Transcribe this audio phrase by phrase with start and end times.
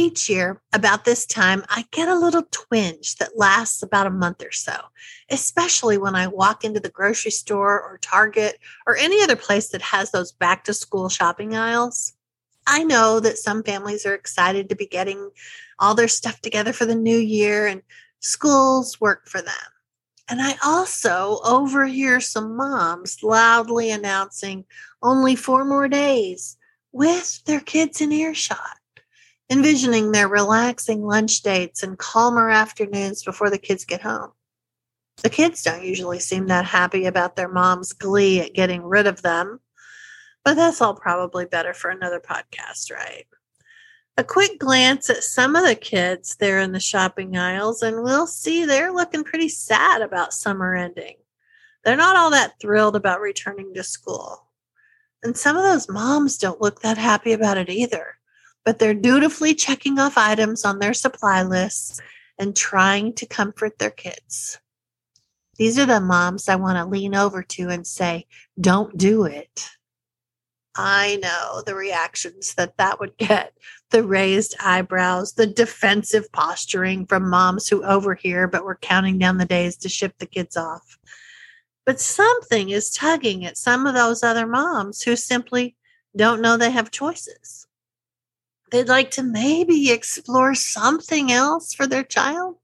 [0.00, 4.44] Each year, about this time, I get a little twinge that lasts about a month
[4.44, 4.76] or so,
[5.28, 9.82] especially when I walk into the grocery store or Target or any other place that
[9.82, 12.12] has those back to school shopping aisles.
[12.64, 15.30] I know that some families are excited to be getting
[15.80, 17.82] all their stuff together for the new year and
[18.20, 19.54] schools work for them.
[20.28, 24.64] And I also overhear some moms loudly announcing
[25.02, 26.56] only four more days
[26.92, 28.78] with their kids in earshot
[29.50, 34.32] envisioning their relaxing lunch dates and calmer afternoons before the kids get home.
[35.22, 39.22] The kids don't usually seem that happy about their mom's glee at getting rid of
[39.22, 39.60] them,
[40.44, 43.26] but that's all probably better for another podcast, right?
[44.16, 48.26] A quick glance at some of the kids there in the shopping aisles, and we'll
[48.26, 51.16] see they're looking pretty sad about summer ending.
[51.84, 54.44] They're not all that thrilled about returning to school.
[55.22, 58.17] And some of those moms don't look that happy about it either
[58.68, 62.02] but they're dutifully checking off items on their supply lists
[62.38, 64.60] and trying to comfort their kids.
[65.56, 68.26] These are the moms I want to lean over to and say,
[68.60, 69.70] don't do it.
[70.76, 73.54] I know the reactions that that would get
[73.88, 79.46] the raised eyebrows, the defensive posturing from moms who overhear but were counting down the
[79.46, 80.98] days to ship the kids off.
[81.86, 85.74] But something is tugging at some of those other moms who simply
[86.14, 87.64] don't know they have choices
[88.70, 92.56] they'd like to maybe explore something else for their child.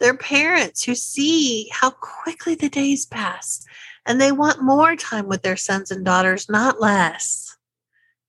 [0.00, 3.64] Their parents who see how quickly the days pass
[4.04, 7.56] and they want more time with their sons and daughters, not less.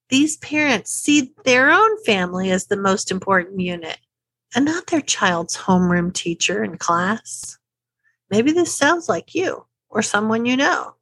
[0.09, 3.97] These parents see their own family as the most important unit
[4.55, 7.57] and not their child's homeroom teacher and class.
[8.29, 10.95] Maybe this sounds like you or someone you know.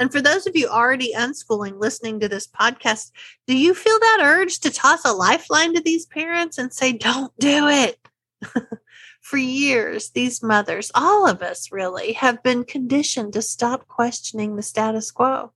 [0.00, 3.12] And for those of you already unschooling listening to this podcast,
[3.46, 7.32] do you feel that urge to toss a lifeline to these parents and say, don't
[7.38, 7.98] do it?
[9.20, 14.62] for years, these mothers, all of us really, have been conditioned to stop questioning the
[14.62, 15.52] status quo.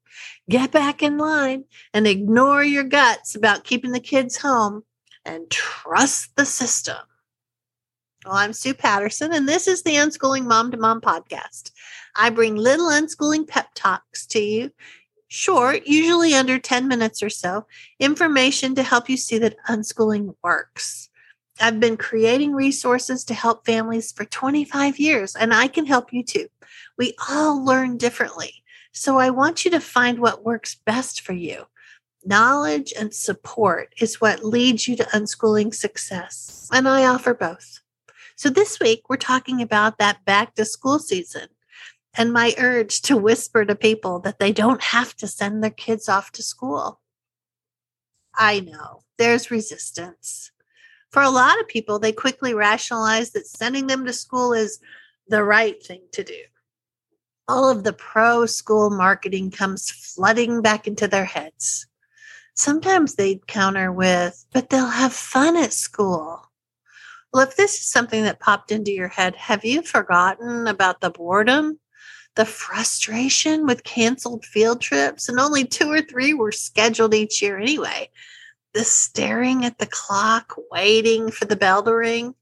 [0.48, 4.84] Get back in line and ignore your guts about keeping the kids home
[5.24, 6.98] and trust the system.
[8.24, 11.72] Well, I'm Sue Patterson, and this is the Unschooling Mom to Mom podcast.
[12.16, 14.70] I bring little unschooling pep talks to you,
[15.28, 17.66] short, usually under 10 minutes or so,
[18.00, 21.10] information to help you see that unschooling works.
[21.60, 26.24] I've been creating resources to help families for 25 years, and I can help you
[26.24, 26.46] too.
[26.96, 28.64] We all learn differently.
[28.92, 31.66] So I want you to find what works best for you.
[32.24, 37.83] Knowledge and support is what leads you to unschooling success, and I offer both.
[38.36, 41.48] So this week, we're talking about that back to school season
[42.16, 46.08] and my urge to whisper to people that they don't have to send their kids
[46.08, 47.00] off to school.
[48.34, 50.50] I know there's resistance.
[51.10, 54.80] For a lot of people, they quickly rationalize that sending them to school is
[55.28, 56.40] the right thing to do.
[57.46, 61.86] All of the pro school marketing comes flooding back into their heads.
[62.56, 66.43] Sometimes they counter with, but they'll have fun at school.
[67.34, 71.10] Well, if this is something that popped into your head, have you forgotten about the
[71.10, 71.80] boredom
[72.36, 77.58] the frustration with canceled field trips, and only two or three were scheduled each year
[77.58, 78.10] anyway.
[78.72, 82.34] The staring at the clock, waiting for the bell to ring.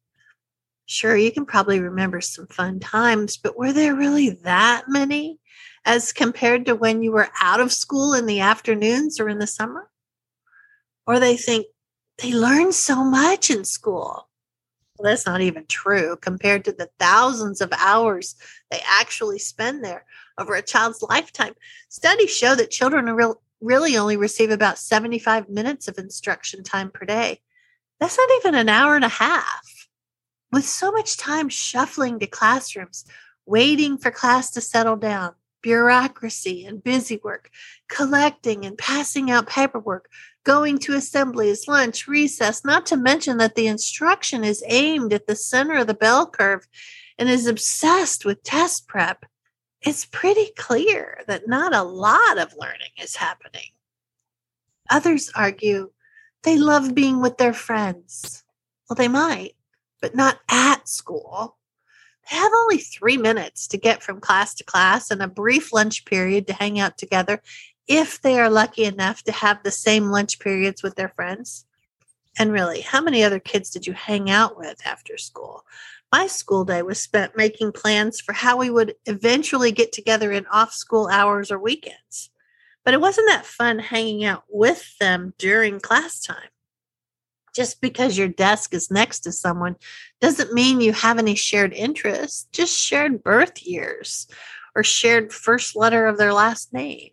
[0.87, 5.39] Sure, you can probably remember some fun times, but were there really that many
[5.85, 9.47] as compared to when you were out of school in the afternoons or in the
[9.47, 9.91] summer?
[11.07, 11.67] Or they think
[12.19, 14.29] they learned so much in school
[15.03, 18.35] that's not even true compared to the thousands of hours
[18.71, 20.05] they actually spend there
[20.39, 21.55] over a child's lifetime.
[21.89, 27.05] Studies show that children real, really only receive about 75 minutes of instruction time per
[27.05, 27.41] day.
[28.01, 29.89] That's not even an hour and a half.
[30.51, 33.05] With so much time shuffling to classrooms,
[33.47, 37.51] waiting for class to settle down, bureaucracy and busy work,
[37.89, 40.09] collecting and passing out paperwork,
[40.45, 45.37] going to assemblies, lunch, recess, not to mention that the instruction is aimed at the
[45.37, 46.67] center of the bell curve
[47.19, 49.25] and is obsessed with test prep,
[49.81, 53.71] it's pretty clear that not a lot of learning is happening.
[54.91, 55.91] Others argue
[56.43, 58.45] they love being with their friends.
[58.89, 59.53] Well, they might,
[60.01, 61.57] but not at school.
[62.31, 66.05] They have only three minutes to get from class to class and a brief lunch
[66.05, 67.43] period to hang out together
[67.89, 71.67] if they are lucky enough to have the same lunch periods with their friends.
[72.39, 75.65] And really, how many other kids did you hang out with after school?
[76.11, 80.47] My school day was spent making plans for how we would eventually get together in
[80.47, 82.31] off school hours or weekends.
[82.85, 86.52] But it wasn't that fun hanging out with them during class time.
[87.55, 89.77] Just because your desk is next to someone
[90.21, 94.27] doesn't mean you have any shared interests, just shared birth years
[94.75, 97.11] or shared first letter of their last name.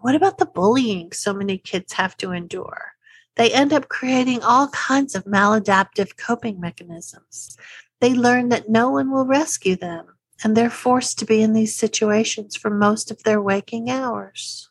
[0.00, 2.92] What about the bullying so many kids have to endure?
[3.36, 7.56] They end up creating all kinds of maladaptive coping mechanisms.
[8.00, 10.06] They learn that no one will rescue them,
[10.42, 14.67] and they're forced to be in these situations for most of their waking hours.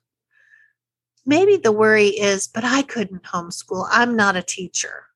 [1.29, 3.85] Maybe the worry is, but I couldn't homeschool.
[3.91, 5.07] I'm not a teacher.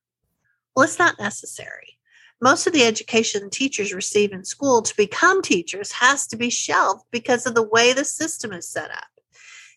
[0.76, 1.98] Well, it's not necessary.
[2.38, 7.04] Most of the education teachers receive in school to become teachers has to be shelved
[7.10, 9.08] because of the way the system is set up.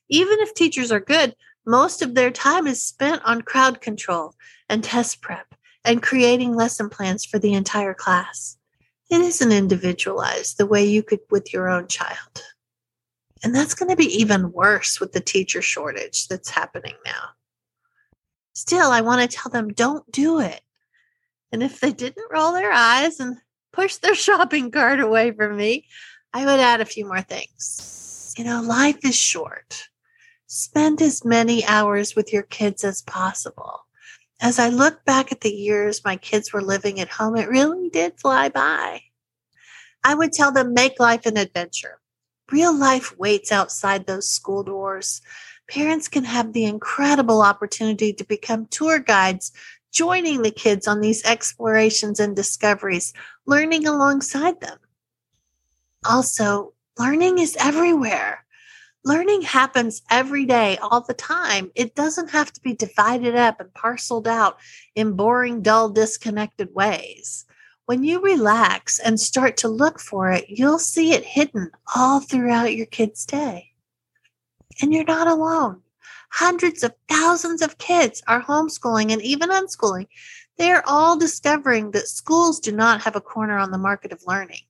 [0.09, 1.35] Even if teachers are good,
[1.65, 4.35] most of their time is spent on crowd control
[4.67, 5.55] and test prep
[5.85, 8.57] and creating lesson plans for the entire class.
[9.09, 12.43] It isn't individualized the way you could with your own child.
[13.45, 17.29] And that's going to be even worse with the teacher shortage that's happening now.
[18.53, 20.61] Still, I want to tell them don't do it.
[21.51, 23.37] And if they didn't roll their eyes and
[23.71, 25.85] push their shopping cart away from me,
[26.33, 28.33] I would add a few more things.
[28.35, 29.89] You know, life is short.
[30.47, 33.85] Spend as many hours with your kids as possible.
[34.41, 37.89] As I look back at the years my kids were living at home, it really
[37.89, 39.03] did fly by.
[40.03, 41.99] I would tell them make life an adventure.
[42.51, 45.21] Real life waits outside those school doors.
[45.67, 49.51] Parents can have the incredible opportunity to become tour guides,
[49.91, 53.13] joining the kids on these explorations and discoveries,
[53.45, 54.77] learning alongside them.
[56.05, 58.45] Also, learning is everywhere.
[59.03, 61.71] Learning happens every day, all the time.
[61.75, 64.57] It doesn't have to be divided up and parceled out
[64.95, 67.44] in boring, dull, disconnected ways.
[67.85, 72.75] When you relax and start to look for it, you'll see it hidden all throughout
[72.75, 73.73] your kid's day.
[74.81, 75.81] And you're not alone.
[76.31, 80.07] Hundreds of thousands of kids are homeschooling and even unschooling.
[80.57, 84.25] They are all discovering that schools do not have a corner on the market of
[84.25, 84.61] learning.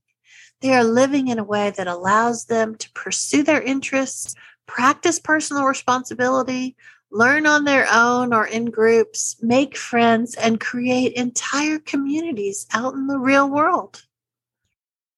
[0.61, 4.35] They are living in a way that allows them to pursue their interests,
[4.67, 6.75] practice personal responsibility,
[7.15, 13.07] learn on their own or in groups, make friends, and create entire communities out in
[13.07, 14.03] the real world.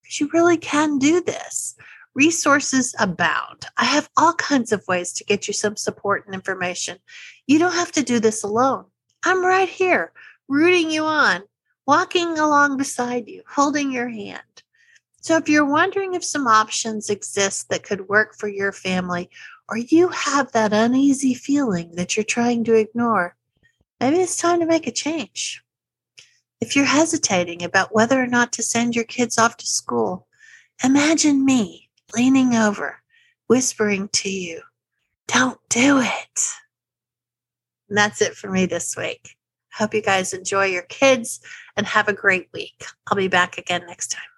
[0.04, 1.76] Because you really can do this.
[2.14, 3.66] Resources abound.
[3.78, 7.00] I have all kinds of ways to get you some support and information.
[7.48, 8.86] You don't have to do this alone.
[9.26, 10.12] I'm right here,
[10.48, 11.42] rooting you on,
[11.88, 14.42] walking along beside you, holding your hand.
[15.27, 19.29] So, if you're wondering if some options exist that could work for your family
[19.68, 23.35] or you have that uneasy feeling that you're trying to ignore,
[24.00, 25.62] maybe it's time to make a change.
[26.62, 30.29] If you're hesitating about whether or not to send your kids off to school,
[30.81, 33.03] imagine me leaning over,
[33.47, 34.62] whispering to you,
[35.27, 36.51] Don't do it.
[37.89, 39.35] And that's it for me this week.
[39.74, 41.41] Hope you guys enjoy your kids
[41.75, 42.85] and have a great week.
[43.07, 44.37] I'll be back again next time.